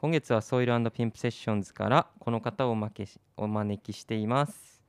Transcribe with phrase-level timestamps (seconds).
[0.00, 4.82] 今月はソイルピンプセッションズからこの方をおまけしお招きしています。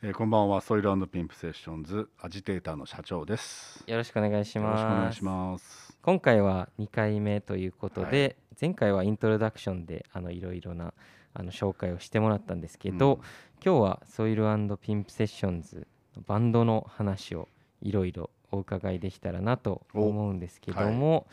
[0.00, 0.62] えー、こんばんは。
[0.62, 3.84] ソイルピンプセッションズアジテーターの社長です。
[3.86, 4.80] よろしくお願いします。
[4.80, 5.94] よろしくお願いします。
[6.00, 10.94] 今回は2回目ということで、はい、前回はイントロダクションであのいろいろな
[11.34, 13.20] あの紹介をしてもらったんですけど、うん、
[13.62, 14.46] 今日はソイル
[14.80, 15.86] ピンプセッションズ
[16.26, 17.46] バンドの話を
[17.82, 21.24] いろいろお伺いできたらなと思うんですけども、はい、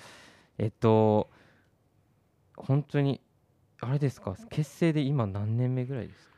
[0.66, 1.30] えっと
[2.58, 3.22] 本当に
[3.80, 4.36] あれですか？
[4.50, 6.36] 結成で今何年目ぐらいですか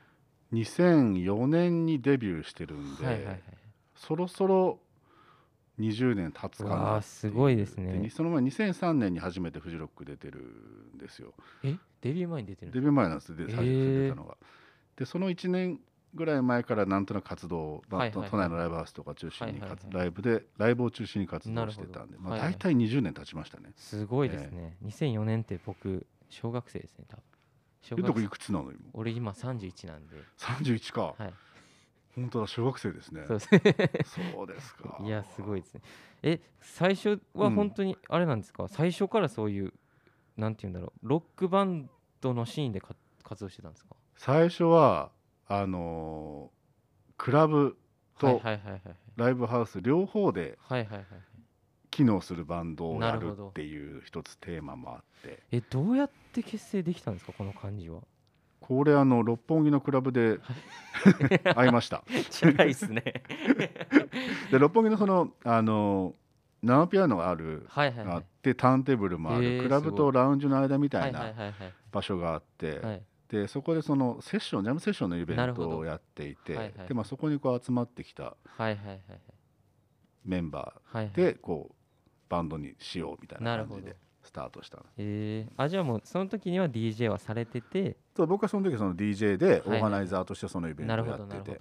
[0.53, 3.41] ？2004年にデビューしてるんで、はいはいはい、
[3.95, 4.80] そろそろ
[5.80, 8.09] 20年経つかなすごいですね。
[8.09, 10.39] その前2003年に初めてフジロック出てる
[10.95, 11.34] んですよ。
[11.63, 11.75] え？
[12.02, 14.38] デビュー前に出てるデビュー前なんですで、えー、出たのが。
[14.97, 15.80] でその1年
[16.13, 27.23] ぐらい前からなんとなく活動、まあ、都内のライブハウスとか中心に、ライブでライブを中心に活動してたんで、まあ、大体20年経ちましたね、すごいですね、えー、2004年って僕小学生ですね多分。
[27.81, 28.26] 小学生。
[28.26, 28.80] いくつなの今？
[28.94, 30.16] 俺今31なんで。
[30.38, 31.33] 31か、はい、
[32.16, 33.23] 本当だ小学生ですね。
[33.28, 34.11] そうです。
[34.36, 35.00] そうですか。
[35.03, 35.81] いやすごいですね。
[36.23, 39.73] え最初は本当にあれなんですか、うん、最初からそういう
[40.36, 41.89] なんて言うんだろうロックバン
[42.20, 42.98] ドのシーンで活
[43.44, 43.95] 動してたんですか？
[44.17, 45.11] 最初は
[45.50, 47.75] あのー、クラブ
[48.19, 48.42] と
[49.16, 50.58] ライブハウス両方で
[51.89, 55.44] 機能するバンドをやるっていう一つテーマもあって。
[55.52, 58.02] えどうやって結成できたんですかこの感じは？
[58.61, 60.38] これあの六本木のクラブで
[61.55, 62.03] 会いました。
[62.30, 63.02] 近いですね。
[64.52, 66.14] で六本木のそのあの
[66.61, 71.33] 生ピアノがある、はいはいはい、あってターンテーブルもある、えー、クラブとラウンジの間みたいな
[71.92, 78.36] 場所があって、はい、でそこでそのセッションジャムセッションのイベントをやっていて、はいはい、でまあ、そこにこう集まってきた
[80.25, 81.75] メンバーでこう
[82.27, 84.83] バンドにしようみたいな感じでスタートしたの。
[84.97, 87.97] えー、あじゃあもうその時には DJ はされてて。
[88.16, 91.59] そう僕はその時その DJ でオーガナイザーとしてそのイベントをやってて、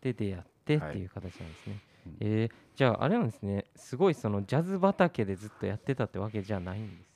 [0.00, 1.72] で出会ってっていう形なんですね。
[1.72, 1.80] はい
[2.20, 3.64] えー、じゃああれなんですね。
[3.76, 7.09] すごいそのジャズ畑でずっとやってたってわけじゃないんですね。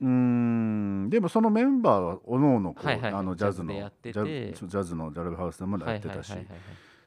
[0.00, 1.08] うん。
[1.10, 6.44] でもそのメンバーはおのおのジャズのジャジャズのジャルブハウスでもやってたし、で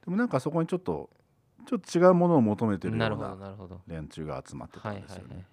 [0.08, 1.10] もなんかそこにちょっと
[1.66, 5.46] ちょっと違うものを求めてるような連中が集まってたんですよね。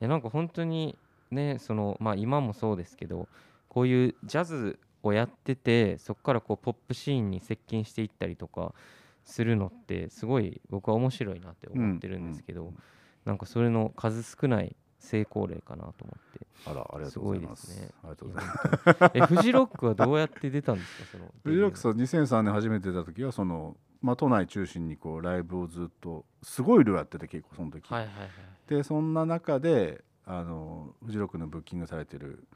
[0.00, 0.96] いやなんか本当に
[1.30, 3.28] ねそのまあ今もそうですけど
[3.68, 8.74] こういうジャズをやっててそこからこうポップシーンに接近していったりとか
[9.24, 12.76] するのってすごい僕は面白いなって思ってるんですけど、うんうん、
[13.24, 16.46] なんかそれの数少ない成功例かなと思って。
[16.66, 17.66] あらありがとうございます。
[17.66, 17.94] すごいですね。
[18.02, 19.12] ありがとうございます。
[19.14, 21.08] えフジロックはどうやって出たんですか？
[21.12, 32.46] その フジロックさ2003年初めて出た時はそのまあ、都内中心にこうライブをずっとすごい量やってて結構その時、はいはいはい、でそんな中であのフジロックのブッキングされてる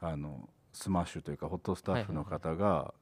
[0.00, 2.92] あのスマッシュというかホットスタッフの方が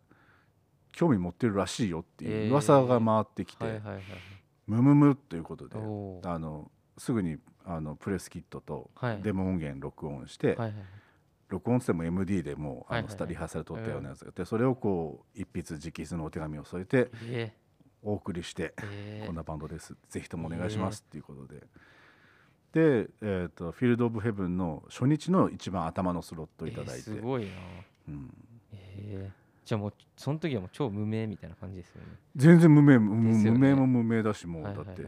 [0.93, 3.81] 興味持ってるらしいよっていう噂が回ってきて、
[4.67, 5.77] ムムムということで
[6.29, 7.37] あのすぐに
[7.69, 8.91] あのプレスキットと
[9.23, 10.75] デモ音源録音して、はいはいはい、
[11.49, 17.11] 録音しても MD でもうあのスタリハーサル撮ったようなやつがあってそれをこう一筆直筆のお手紙を添えて
[18.03, 18.75] お送りして、
[19.27, 19.95] こんなバンドです。
[20.09, 21.61] ぜひともお願いしますっていうことで。
[22.73, 27.49] で、えーと、フィールド・オブ・ヘブンの初日の一番頭のスロットをいただいて、すごいな、
[28.09, 28.31] うん。
[28.73, 32.09] えー、じゃあもうその時はもう超無名みたいな感じですよね。
[32.37, 35.07] 全然無名、ね、無名も無名だしもうだって、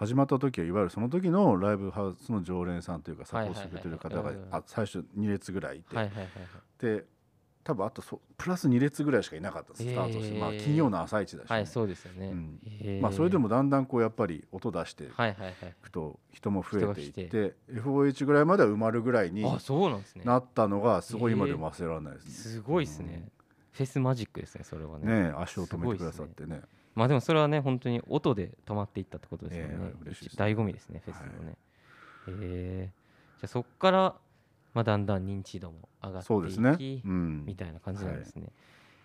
[0.00, 4.32] 始まった時はいわゆるその時のライブハウスの常連さんというかサポートしてくれてる方が
[4.64, 5.94] 最初2列ぐらいいて、
[6.80, 7.04] で
[7.62, 13.00] 多分あとそプラス2列ぐらいしかいなかったスタートして、まあ、金曜の朝一だし、ね、はいそうですよね、うん。
[13.02, 15.08] まあ、それでもだんだんこうやっぱり音出してい
[15.82, 19.44] くと人も増えていって、FOH ぐらいまでは埋まるぐらいに
[20.24, 22.30] なったのがすごい今でも忘れられないですね。
[22.32, 23.28] すごいですね、
[23.72, 25.24] フェスマジックですねそれはね。
[25.24, 26.62] ね足を止めてくださってね、ね、
[27.00, 29.74] まあでもそれはね本当に音で止まっていったってことですよね、
[30.04, 31.56] えー、し醍醐味ですねフェスのね、
[32.26, 34.14] はい、えー、じゃあそこから、
[34.74, 37.00] まあ、だんだん認知度も上がっていき、ね。
[37.06, 38.52] うん、みたいな感じなんですね、はい、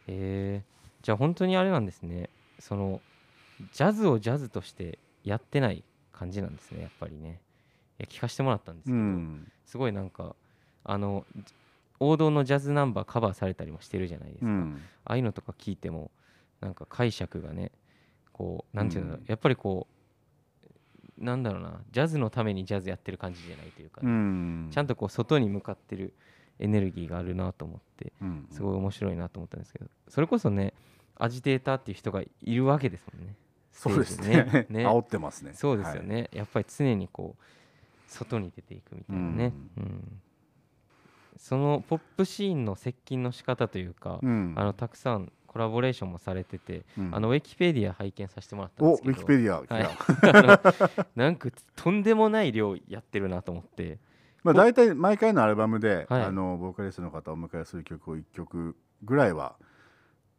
[0.10, 2.30] えー、じゃあ本当にあれなんですね。
[2.60, 3.00] その
[3.72, 7.40] ジャズをジャズとしてやってない感じなんですねやっぱりね。
[8.10, 10.36] 聞かせてもらったんですけど、うん、すごいなんか
[10.84, 11.26] あの
[12.02, 16.12] 王道のジャズナンバーカバーされたりもしてるじゃないですか、うん、ああいうのとか聞いても
[16.60, 17.72] なんか解釈がね
[18.36, 19.88] こうなんていうんだろう、うん、やっぱりこ
[21.18, 26.14] うなんだろうなジャズのためにジャズやってる感じじゃないというか、ねうん、ちゃんとこう外に向かってる
[26.60, 28.12] エネルギーがあるなと思って
[28.52, 30.74] すごい面白いなと思ったんですけどそれこそね
[31.18, 33.36] アジテーターっていう人がいるわけですもんね。
[33.72, 34.66] そうですね。
[34.70, 34.86] ね。
[34.88, 35.54] 煽ってますね。
[35.54, 37.44] そうですよね、はい、やっぱり常にこう
[38.08, 40.22] 外に出ていくみたいなね、うん、うん。
[41.38, 49.12] そのポップシーンの接近の仕方というか、うん、あのたくさんコラボレーションもされてて、うん、あのウィキペディア拝見させてもらったんですけど。
[49.14, 51.48] ウィキペディア、はい、 なんか
[51.78, 53.98] とんでもない量やってるなと思って。
[54.44, 58.76] まあ大体毎回のアルバムで、はい、あのボーカリストの方をお迎えする曲を1曲
[59.06, 59.56] ぐらいは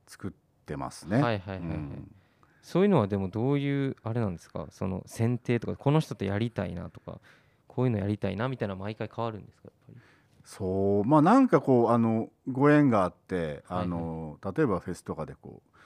[0.07, 0.33] 作っ
[0.67, 1.23] てますね。
[1.23, 1.77] はいはいはい、はい。
[1.79, 2.15] うん、
[2.61, 4.67] そういうのはでもどういうあれなんですか？
[4.69, 7.23] その選定とかこの人とやりたいなとか
[7.67, 9.69] こういうのやりたいなみたいな毎回変わるんですか？
[9.69, 9.99] やっぱり
[10.47, 11.05] そう。
[11.05, 14.47] まあなんかこうあのご縁があってあの、はい。
[14.47, 15.77] はい、例えばフェスとかでこう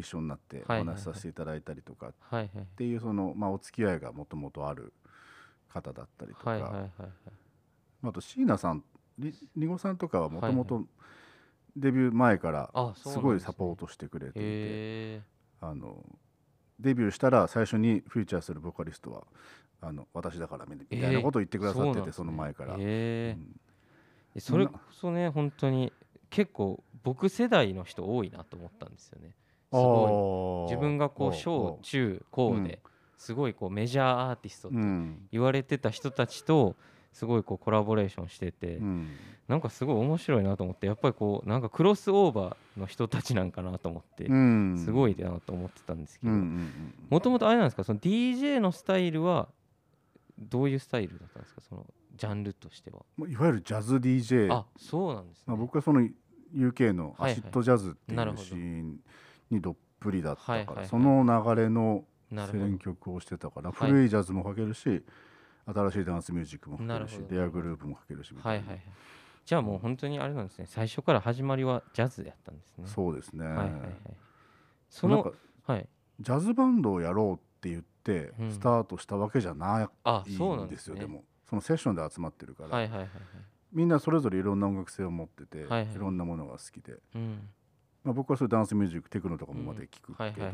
[0.00, 4.92] 一緒になってお話しさせていただいたりとかっていうその、まあ、お付き合いがもともとある
[5.68, 6.90] 方だったりとか、はいはいはいはい、
[8.04, 8.82] あと椎名さん
[9.18, 10.82] りりごさんとかはもともと
[11.76, 15.22] デビュー前からすごいサポートしてくれていて、
[15.60, 16.04] あの
[16.80, 19.24] デビューしたら最初にフューチャーするボーカリストは
[19.80, 22.76] あの私だからみたいなことを言ってくださってて、その前から。
[22.78, 23.40] えー。
[23.40, 23.60] うん
[24.40, 25.92] それこそね本当に
[26.30, 29.30] 結構僕世代の人多いなと思ったんですよね。
[29.72, 30.72] すごい。
[30.72, 32.80] 自分がこう小中高で
[33.16, 34.78] すごいこうメジャーアーティストって
[35.32, 36.76] 言われてた人たちと
[37.12, 38.78] すごいこうコラボレーションしてて、
[39.48, 44.26] なんかすごい面白いなと思ってやっぱりこうなんかクロスオーバーの人たちなんかなと思って、
[44.84, 49.48] すごいなと思ってたんですけどもともとあれなんですかその DJ のスタイルは
[50.38, 51.86] どういうスタイルだったんですかその
[52.16, 56.00] ジャンルとしては、まあ、いわゆるジャズ DJ あそうなんです、ね、まあ、僕はその
[56.54, 59.00] UK のアシッドジャズっていうシーン
[59.50, 62.04] にどっぷりだったから、その流れの
[62.50, 65.04] 選曲をしてたから古いジャズもかけるし、
[65.66, 68.82] 新しいダンスミュージックもかけるしレアグループもかけるしみたいな、はいはいはい、
[69.44, 70.66] じゃあもう本当にあれなんですね。
[70.68, 72.84] 最初から始まりはジャズやったんですね。
[72.86, 73.72] そうですね、はいはいはい、
[74.88, 75.32] その
[75.66, 75.88] はい、
[76.20, 83.10] ジャズバンドをやろうって言ってスタートしたわけじゃないんですよ、うん、でもそのセッションで集まってるから、はいはいはいはい、
[83.72, 87.48] みんなそれぞれいろんな音楽性を持ってて、はいはい、いろんなものが好きで、うん、
[88.04, 90.18] まあ、僕はそういうダンスミュージックテクノとかもまで聞くけど、うん。
[90.18, 90.50] はいはいはい、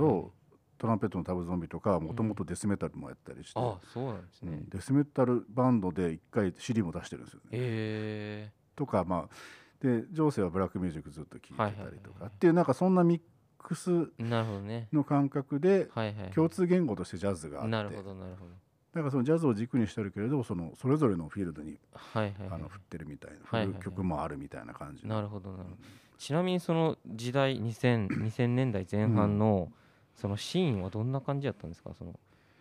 [0.79, 7.49] トランペットのタブゾンビとかもともとデスメタルもやったりして、あそうなんですね、デスメタルバンドで一回 CD も出してるんですよね。
[7.53, 8.50] え。
[8.75, 9.35] ー、とかまあ
[9.81, 13.23] でジョーセはブラックミュージックずっと聴いてたりとか、っていうなんかそんなミッ
[13.59, 15.89] クスの感覚で
[16.35, 17.71] 共通言語としてジャズがあって。
[17.71, 18.53] なるほどなるほど
[18.94, 25.77] だからそのジャズを軸にしてるけれどそのそれぞれのフィールドに、はいはいあの振ってるみたいな、はいはいはい、曲もあるみたいな感じなるほどなるほど、
[26.19, 29.71] ちなみにその時代 2000, 2000年代前半の、
[30.15, 31.91] そのシーンはどんな感じだったんですか？
[31.99, 32.19] その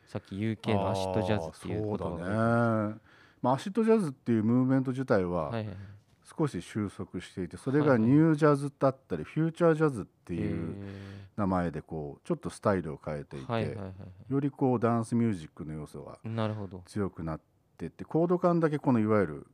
[0.07, 2.95] さっき UK のアシッドジャズっていうことだね、
[3.41, 5.75] まあ、アシッドジャズっていうムーブメント自体は、はいはいはい
[6.37, 10.75] 少し収束していてそれがニュージャズだったりフューチャージャズっていう
[11.35, 13.77] 名前でこうちょっとスタイルを変えていて
[14.29, 16.19] よりこうダンスミュージックの要素が
[16.85, 17.41] 強くなっ
[17.77, 19.47] てってコード感だけこのいわゆる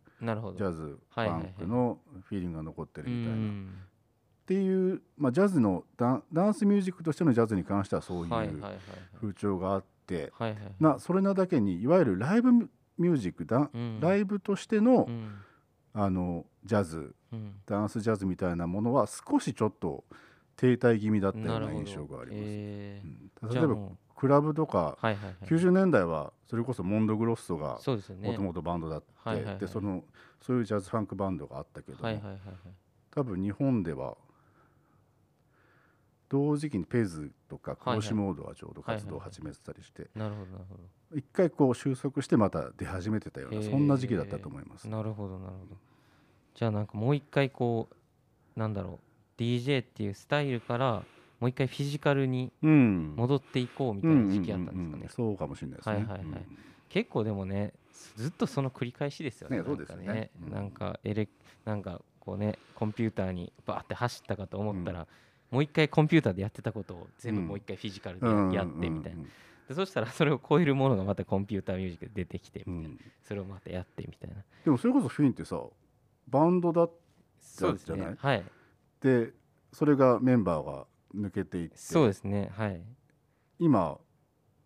[0.58, 3.38] ジャズファンクのフィーリングが残ってるみたいな。
[3.38, 8.64] っていう、まあ、ジャズのダンスミュージックとしてのジャズに関してはそういう
[9.20, 10.32] 風潮があって、
[10.80, 13.70] なそれなだけにいわゆるライブミュージックだ、
[14.00, 15.10] ライブとしての、
[15.94, 20.04] あのジャズ、うん、ダンスジャズみたいなものは少しちょっと
[20.56, 22.40] 停滞気味だったような印象があります。
[22.44, 23.48] えー。
[23.48, 23.76] うん、例えば
[24.16, 27.80] クラブとか、はいはいはい、90年代はそれこそモンドグロッソが
[28.24, 30.04] もともとバンドだって、はいはいはい、でその
[30.42, 32.42] そういうジャズファンクバンドがあったけど、はいはいはいはい、
[33.12, 34.18] 多分日本では
[36.30, 44.90] 同時期にペーズとかクロシモードはちょうど活動を始めてたりして、なるほどなるほど一回こう収束してまた出始めてたような、そんな時期だったと思います。
[44.90, 45.78] なるほどなるほど
[46.56, 49.00] じゃあなんかもう一回こうなんだろ
[49.38, 51.04] う DJ っていうスタイルから
[51.40, 55.08] もう一回フィジカルに戻っていこうみたいな時期あったんですかね。
[55.10, 55.96] そうかもしれないですね。
[55.96, 56.24] はいはいはい。
[56.24, 56.58] うん、
[56.90, 57.74] 結構でもね
[58.16, 59.58] ずっとその繰り返しですよね。
[59.58, 60.06] ねそうですね。
[60.08, 61.30] ねうん、なんかエレ
[61.64, 65.08] なんかこうねコンピューターにバーって走ったかと思ったら、うん、
[65.52, 69.24] もう一回コンピューターでやってたことを全部もう一回フィジカルでやってみたいな。
[69.68, 74.36] でそしたらそれを超えるものがまたコンピューターミュージックで出てきてみたいな、それをまたやってみたいな。
[74.64, 75.62] でもそれこそフィンってさ
[76.30, 76.92] バンドだっ
[77.60, 78.44] たじゃない、ね、はい。
[79.02, 79.34] で
[79.74, 80.86] それがメンバーが
[81.16, 81.78] 抜けていって。
[81.78, 82.50] そうですね。
[82.56, 82.82] はい。
[83.60, 83.98] 今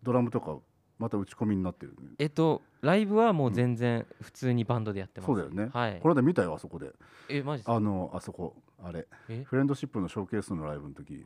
[0.02, 0.58] ドラムとか
[0.98, 6.92] また打ち込みになってる、ね、えっとライブはもう全然普通にバンドでやってます、うん、そうだよね、はい、この間見たよあそこで。
[7.28, 9.06] えマジあのあそこあれ。
[9.44, 11.24] フレンドシップのショーケースのライブの時。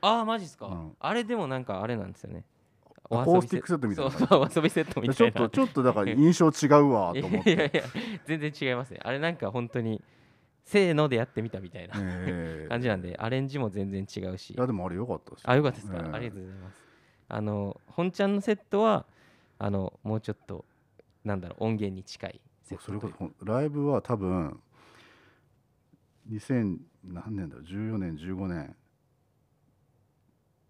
[0.00, 2.44] ああマジっすか、うん、あれでもなんかあれなんですよね。
[3.10, 4.10] アコースティックセットみたいな。
[4.10, 5.32] そう遊びセットみたいな。
[5.32, 7.52] ちょっとちょっとだから印象違うわと思って。
[7.52, 7.82] いやいや
[8.26, 9.00] 全然違いますね。
[9.02, 10.02] あれなんか本当に
[10.64, 11.94] せーのでやってみたみたいな、
[12.68, 14.54] 感じなんでアレンジも全然違うし。
[14.54, 16.88] いやでもあれ良かったですあ良かったですか、ありがとうございます。
[17.28, 19.06] あの本ちゃんのセットは
[19.58, 20.64] あのもうちょっと
[21.24, 24.60] なんだろう音源に近いそれこそライブは多分
[26.30, 28.76] 2000何年だろう？14年15年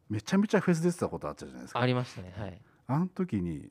[0.09, 1.81] めちゃめちゃフェス出てたことあったじゃないですか。
[1.81, 2.33] ありましたね。
[2.37, 2.61] はい。
[2.87, 3.69] あの時に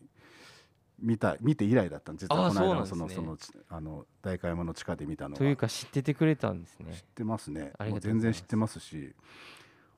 [0.99, 3.37] 見た見て以来だったん実はこの間のそのその
[3.69, 6.93] あの大会山の地下で見たのというか知っててくれたんですね。
[6.93, 7.73] 知ってますね。
[7.79, 9.15] もう全然知ってますし。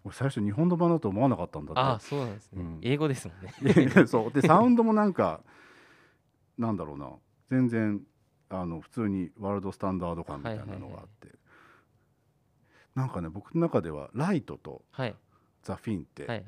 [0.05, 1.81] 俺最初日本の版だと思わなかったんだって。
[1.81, 4.07] あそうなんですね、うん、英語ですもんね。
[4.07, 4.31] そう。
[4.31, 5.41] でサウンドもなんか
[6.57, 7.09] なんだろうな。
[7.49, 8.01] 全然
[8.49, 11.35] あの普通にワールドスタンダード感みたいなのがあって、
[12.95, 14.83] なんかね僕の中ではライトと
[15.63, 16.45] ザ・フィンって、はい、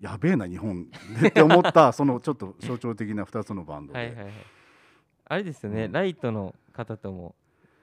[0.00, 0.88] やべえな日本
[1.20, 3.98] で って思ったそのちょっと象徴的な2つのバンドで。
[3.98, 4.32] はいはい、はい、
[5.26, 7.34] あれですよね、うん、ライトの方とも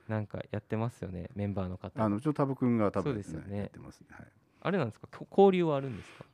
[0.08, 2.04] なんかやってますよねメンバーの方。
[2.04, 3.58] あのちょっとタブ君が多分、ね、そうですよね。
[3.58, 4.28] やってますね、はい、
[4.62, 5.08] あれなんですか？
[5.32, 6.26] 交流はあるんですか？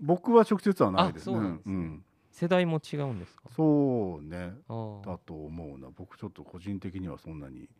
[0.00, 3.48] 僕は直接はないですね、ね、うん、世代も違うんですか？
[3.54, 4.52] そうね。
[5.04, 5.88] だと思うな。
[5.90, 7.70] 僕ちょっと個人的にはそんなに付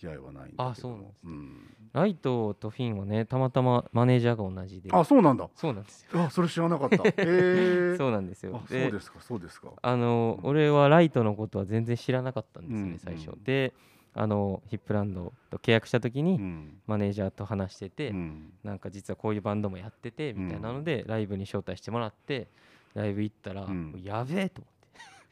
[0.00, 4.90] き合いはないんあそうなんです、ね、うん、ライトとフィンはねたまたまマネージャーが同じで。
[4.92, 5.48] あそうなんだ。
[5.56, 6.22] そうなんですよ。
[6.22, 6.96] あそれ知らなかった。
[7.04, 7.96] へえ。
[7.96, 8.62] そうなんですよ。
[8.66, 9.72] そうですかそうですか。
[9.80, 13.32] あの、うん、俺はライトのことは全然知らなかったんですね、うん、最初。
[13.42, 13.74] で
[14.12, 16.40] あのヒップランドと契約した時に、
[16.86, 22.48] マネージャーと話してて、うん、なんか実はこういうバンドもやっててみたいなので、ライブに招待してもらって
[22.94, 23.68] ライブ行ったら、
[24.02, 24.79] やべえと思って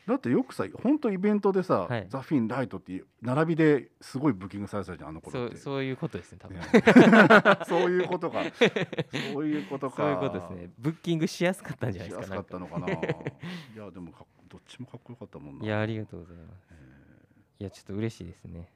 [0.08, 5.56] だってよくさ本当イベントでさ、はい、ザ・フィン・ライトって並びですごいブッキングされてたじゃんあの頃って。
[5.58, 6.58] そういうことですね多分。
[7.68, 8.42] そういうことか。
[9.32, 9.96] そういうことか。
[9.96, 10.70] そういうことですね。
[10.78, 12.88] ブッキングしやすかったんじゃないですかしやすかったのかな。
[12.88, 12.92] い
[13.76, 14.12] やでも
[14.48, 15.64] どっちもかっこよかったもんな。
[15.64, 16.74] いやありがとうございます、
[17.60, 18.70] いやちょっと嬉しいですね。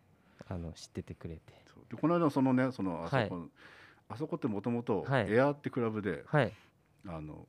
[0.48, 1.62] あの知っててくれて。
[1.92, 3.48] でこの間そのねそのあそこ、はい、
[4.08, 6.52] あそこってもともとエアってクラブで、はい、
[7.06, 7.46] あの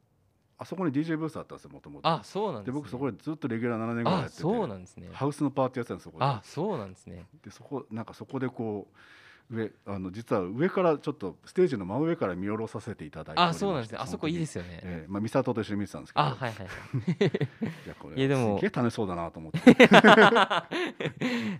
[0.57, 5.09] あそこに DJ ブースあったんですよもともとあそうなんです、ね、で僕そこでずっとレギュラー7年ぐらいやっててそうなんですね。
[5.11, 7.25] ハウスのパーティーやってたんですそこであそうなんですね。
[7.43, 8.97] でそこなんかそこでこう
[9.55, 13.97] 上あの実は上からちょっとステージの真上から見下ろさせていただいてあそうなんですね。
[14.01, 16.25] あそこいいですよね、えー、まあ美里と一緒に見てたんですけど。
[16.25, 16.69] あはいはいい。
[17.89, 18.57] やこれいやでも。
[18.57, 19.59] すげえ楽しそうだなと思って。
[19.91, 20.67] あ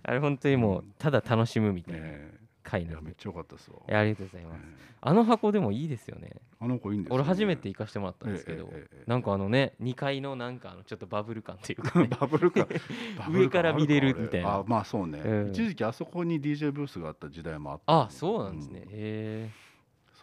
[0.08, 2.30] れ本当にもうただ楽しむみたいな、え。
[2.32, 2.33] ー
[2.64, 3.76] 回なんめっちゃ良かったですわ。
[3.86, 4.62] ありがとうございます、
[5.02, 6.30] あの箱でもいいですよね。
[6.58, 8.72] あの子いいんです、俺初めて行かしてもらったんですけど、
[9.06, 12.66] なんかあのね2階のなんかあのちょっとバブル感というか、 バブル感。
[13.30, 14.54] 上から見れるみたいな。
[14.54, 19.50] あまあそうね、一時期あそこに DJ ブースがあった時代もあったあそうなんですね、へえ。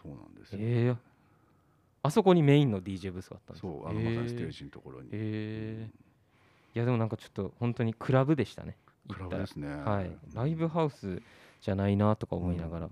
[0.02, 0.58] そうなんですよ。
[0.60, 0.96] え。
[2.02, 5.08] あそこにメインの DJ ブースがあったんですそうあのまさにステージのところに。
[5.08, 5.90] へえ。
[6.74, 8.76] いやでもなんかちょっと本当にクラブでしたね。
[9.08, 9.68] クラブですね。
[9.68, 10.10] はい。
[10.34, 11.22] ライブハウス
[11.62, 12.90] じゃないなとか思いながら、ち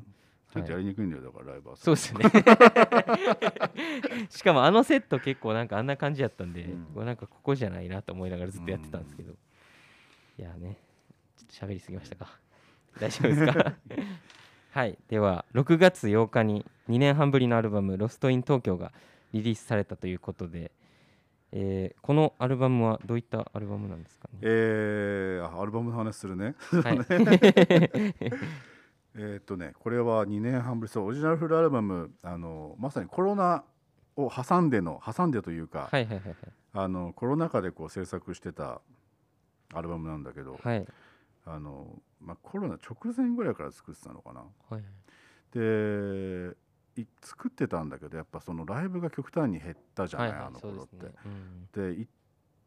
[0.56, 2.24] ょっとやりにくいんだよ、だからライブはそうですね。
[4.30, 6.62] しかもあのセット結構なんかあんな感じやったんで、
[6.94, 9.34] うん、なんかここじゃないなと思いながらずっとやってたんですけど、
[10.38, 10.78] いやね。
[11.36, 12.38] ちょっと喋りすぎましたか。
[12.98, 13.74] 大丈夫ですか？
[14.72, 14.96] はい。
[15.08, 18.92] では6月8日に2年半ぶりのアルバム「ロスト・イン・東京」が
[19.32, 20.70] リリースされたということで、
[21.52, 24.38] えー、このアルバムはどういったアルバムなんですかね？
[24.42, 26.54] えー、アルバムの話するね。
[26.70, 27.00] はい、
[29.16, 33.64] えっとねこれは2年半ぶりそうオリジナルフルアルバムあのまさにコロナ
[34.16, 36.36] を挟んでの挟んでというか、はいはいはいはい、
[36.74, 38.80] あのコロナ禍でこう制作してた
[39.74, 40.86] アルバムなんだけど、はい、
[41.46, 44.44] あのまあ、コロナ直前ぐらいから作ってたのかな。
[44.68, 44.82] はい、
[45.52, 46.54] で
[47.22, 50.96] 作ってたんだけどやっぱそのライブが極端に減ったじゃない、はいはい、あの頃って。
[50.96, 51.14] で、ね。
[51.96, 52.08] うん、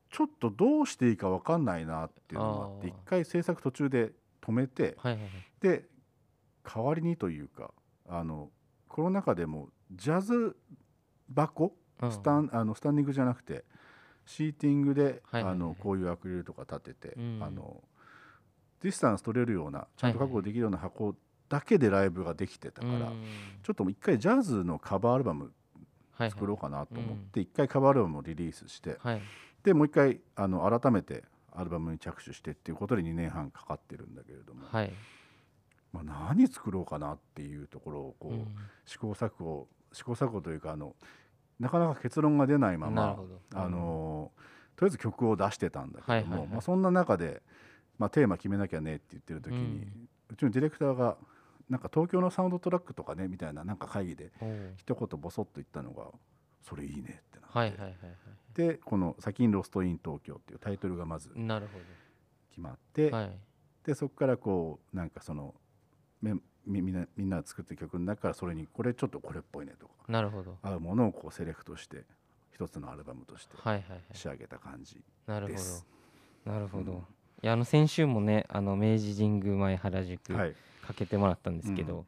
[0.09, 4.11] ちょっとどうしていいか分かんないなっていうのがあって一回制作途中で
[4.41, 5.85] 止めて、はいはいはい、で
[6.63, 7.71] 代わりにというか
[8.07, 8.49] あの
[8.87, 10.55] コロナ禍でもジャズ
[11.33, 11.73] 箱
[12.11, 13.63] スタンあのスタンディングじゃなくて
[14.25, 17.81] シーティングで、はいはいはい、あのこういうアクリルとか立てて、うん、あの
[18.81, 21.15] ディスタンス取れるようなちゃんと確保できるような箱
[21.53, 23.11] だけでライブができてたから、
[23.61, 25.51] ちょっと一回ジャズのカバーアルバム
[26.17, 29.21] 作ろうかなと思って一、回カバーアルバムをリリースして、はい、
[29.63, 34.91] でもう一回あの改めてアルバムに着手してっていうことで2年半かかってるんだけれども、はい、
[35.91, 38.47] まあ、何作ろうかなっていうところをこう、うん、
[38.87, 40.95] 試行錯誤試行錯誤というかあの
[41.59, 43.15] なかなか結論が出ないまま、
[43.51, 44.31] うん、あの
[44.75, 47.43] とりあえず曲を出してたんだけども、まあ、そんな中で、
[47.99, 51.17] まあ、テーマ決めなきゃねって言ってる時に、うん、うちのディレクターが
[51.69, 54.31] なんか東京のサウンドトラックとかねみたいななんか会議で
[54.77, 56.07] 一言ボソッと言ったのが
[56.61, 57.97] 「それいいね」ってなって、はいはいはいはい、
[58.53, 63.39] でこの「先にロストイン東京」っていうタイトルがまず決まって、はい、
[63.83, 65.55] でそこからこうなんかその
[66.21, 70.57] みみんなみんな作った曲の中からそれにこれちょっとこれっぽいねとかなるほど。
[70.61, 72.05] 合うものをこうセレクトして
[72.53, 73.55] 一つのアルバムとして
[74.13, 75.05] 仕上げた感じです。
[75.25, 76.51] なるほど。
[76.51, 77.05] なるほど、うん、
[77.43, 82.05] いやあの先週もねあの明治神宮前原宿かけてもらったんですけど、はい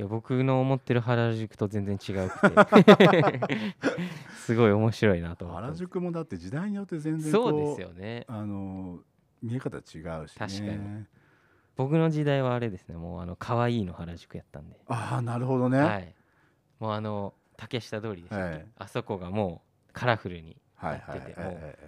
[0.00, 3.40] や僕の思ってる原宿と全然違うくて。
[4.38, 8.24] すごい面白いなと原宿もだって時代によって全然そうですよね。
[8.28, 9.00] あの
[9.42, 11.04] 見え方違うし、ね、確かに。
[11.76, 12.96] 僕の時代はあれですね。
[12.96, 14.80] もうあの可愛いの原宿やったんで。
[14.86, 16.14] ああなるほどね、はい、
[16.78, 21.78] もうあの竹下通りでしたはい、あそこがもうカラフルになってて、もう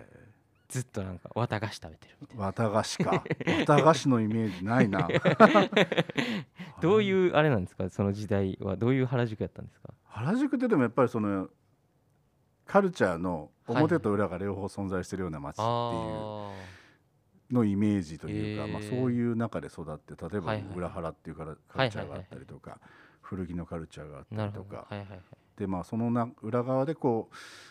[0.71, 2.45] ずっとなんか綿菓子食べてるみたいな。
[2.47, 3.25] 綿菓子か。
[3.47, 5.09] 綿菓子のイメージないな。
[6.81, 7.91] どういうあれなんですか？
[7.91, 8.77] その時代は。
[8.77, 9.93] どういう原宿やったんですか？
[10.05, 11.49] 原宿ってでもやっぱりその
[12.67, 15.69] カルチャーの表と裏が両方存在してるような街っていう
[17.55, 21.57] のイメージというか、まあ、そういう中で育って例えば裏原っていうカル
[21.91, 22.79] チャーがあったりとか
[23.21, 24.87] 古着のカルチャーがあったりとか。
[25.57, 27.29] でまあそのな裏側でこ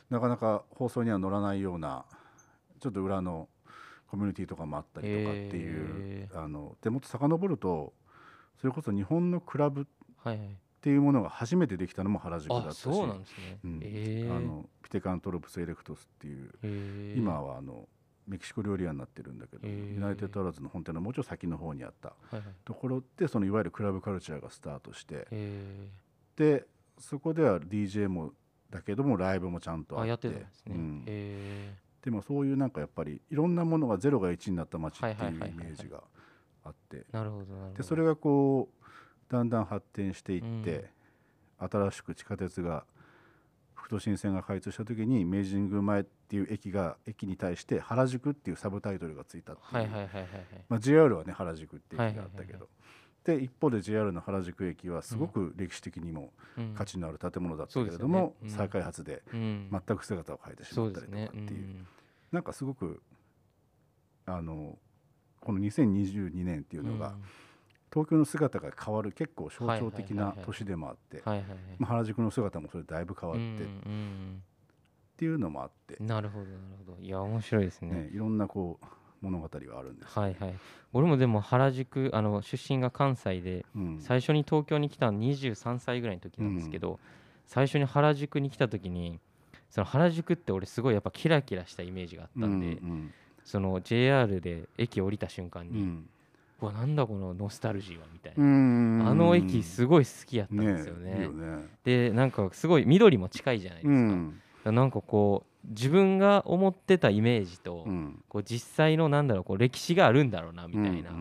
[0.09, 2.05] うなかなか放送には乗らないような
[2.79, 3.47] ちょっと裏の
[4.09, 7.93] コミュニティとかもあったりとかっていう、あのでもっと遡ると
[8.59, 9.85] それこそ日本のクラブっ
[10.81, 14.31] ていうものが初めてできたのも原宿だったし、そうなんですね、うん。
[14.35, 17.87] あのピテカントロプスエレクトスっていう今はあの
[18.27, 22.13] メキシコ料理屋になってるんだけど、ユナイテッドアラーズの本店のもうちょっと先の方にあった
[22.63, 25.27] ところでそのいわゆるクラブカルチャーがスタートして
[26.35, 26.65] で
[26.97, 28.33] そこでは DJ も
[28.69, 30.45] だけどもライブもちゃんとあって、で
[32.09, 36.01] もそういうなんかやっぱりいろんなものがゼロが1になった街っていうイメージが
[36.63, 37.05] あって。
[37.77, 40.89] でそれがこうだんだん発展していって、
[41.59, 42.85] うん、新しく地下鉄が
[43.75, 50.79] 副都心線が開通した時に明治神宮前っていう駅が駅に対して原宿っていうサブタイトルがついたっていう。
[50.79, 52.69] JR はね原宿っていう駅があったけど、
[53.23, 56.31] で一方で JR の原宿駅はすごく歴史的にも
[56.75, 58.53] 価値のある建物だったけれども、うんね。
[58.53, 61.53] うん、再開発で全く姿を変えてしまったりとかっていう、ね。
[61.53, 61.87] うん、
[62.31, 63.01] なんかすごく
[64.25, 64.77] あの
[65.41, 67.15] この2022年っていうのが、
[67.91, 71.23] 東京の姿が変わる結構象徴的な年でもあって
[71.83, 73.67] 原宿の姿もそれだいぶ変わって、っ
[75.17, 75.97] ていうのもあって。
[75.99, 77.01] なるほどなるほど。
[77.01, 78.85] いや面白いですね、ね、いろんなこう
[79.21, 80.53] 物語はあるんです、ね、はいはい。
[80.93, 86.97] 俺もでも原宿あの出身が関西で、うん、最初に東京に来たの23歳ぐらいの時なんですけど、うん、
[87.45, 89.19] 最初に原宿に来た時に
[89.69, 96.09] その原宿って俺すごいやっぱキラキラしたイメージがあったんで、うんうん、その JR で駅降りた瞬間に、うん、
[96.61, 99.09] うわなんだこのノスタルジーはみたいな。
[99.09, 101.11] あの駅すごい好きやったんですよね。
[101.11, 101.67] ねね。
[101.83, 103.91] でなんかすごい緑も近いじゃないですか。
[103.91, 111.11] うんなんかこう自分が思ってたイメージと、うん、こう実際のなんだろうこう歴史があるんだろうなみたいな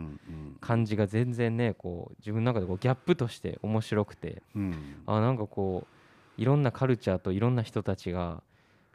[0.61, 8.42] 感じが全然ねこう自分の中でこうギャップとして面白くて、うん、あなんかこういろんなカルチャーといろんな人たちが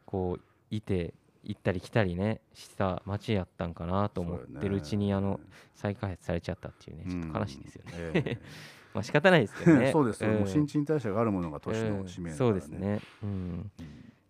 [0.05, 5.41] こういて行ったり来たりねした街やったんかなと思ってるうちにあの
[5.75, 8.19] 再開発されちゃったっていうねちょっと悲しいですよね、うんえ。
[8.21, 8.37] ー、
[8.95, 9.91] まあ仕方ないですけどね。
[9.93, 13.01] そうですう新陳代謝があるものが都市の使命、ね、そうですね。
[13.21, 13.71] うん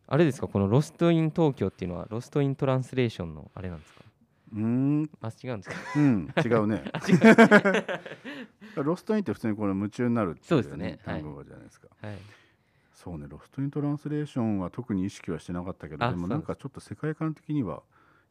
[0.07, 0.47] あれですか？
[0.47, 4.01] このロストイン東京っていうのはロストイントランスレーションのあれなんですか？
[4.55, 5.09] うん。
[5.21, 5.75] あ違うんですか？
[5.95, 6.33] うん。
[6.45, 6.83] 違うね。
[8.83, 10.99] ロストインって普通にこれ夢中になるっていう、ね、そうですね。
[11.05, 12.17] 単語じゃないですか、はい、
[12.95, 17.83] そうねロストイントランスレーションは特に意識はしてなかったけどでもなんかちょっと世界観的には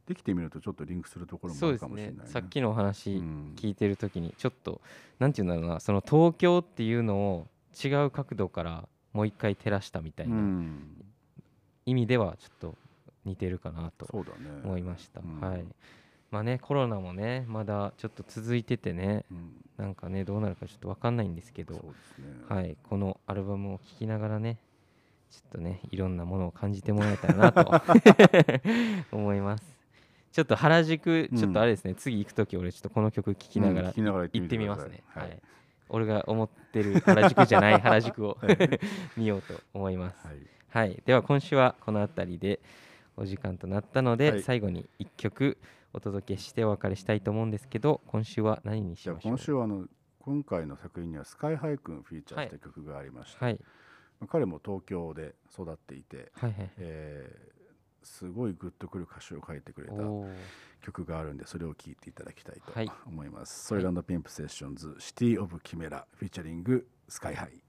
[0.05, 2.23] できてみるとちょっとリンクするところもあるかもしれない、ね。
[2.23, 3.09] ね、さっきのお話
[3.55, 4.79] 聞いてる時にちょっと、うん、
[5.19, 7.47] なんていうんだろうなその東京っていうのを
[7.81, 10.35] 違う角度からもう一回照らしたみたいな
[11.85, 12.75] 意味ではちょっと
[13.25, 14.07] 似てるかなと
[14.63, 15.21] 思いました。
[15.21, 15.65] ねうん、はい。
[16.33, 21.81] まあね、コロナもねまだちょっと続いててね、うん、なんかねどうなるかちょっと分かんないんですけど、ね、
[22.49, 24.57] はい、このアルバムを聴きながらね
[25.29, 27.81] ちょっとねいろんなものを感じてもらえたらなと
[29.15, 29.79] 思います。
[30.31, 35.03] ちょっと原宿、ちょっとあれですね、うん、次行く時俺ちょっとこの曲聴きながら行ってみますね。
[35.09, 35.39] はい、
[35.89, 38.39] 俺が思ってる原宿じゃない原宿を
[39.15, 40.25] 見ようと思います。
[40.25, 40.37] はい
[40.73, 42.59] はい、では今週はこの辺りで
[43.15, 45.59] お時間となったので、はい、最後に1曲
[45.93, 49.31] お届けしてお別れしたいと思うんですけど今週は何にしましょう？
[49.33, 49.85] 今週はあの
[50.19, 53.59] 今回の作品には SKY-HI 君フィーチャーした曲がありまして、はい、
[54.27, 59.93] 彼も東京で育っていて、はいはい、えー、すごいグッとくる歌詞を書いてくれた
[60.81, 67.63] 曲があるんでそれを聴いていただきたいと思います、はい、 SOIL&"PIMP"SESSIONS City of Chimera featuring SKY-HI